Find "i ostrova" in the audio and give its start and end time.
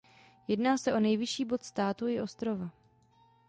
2.07-2.69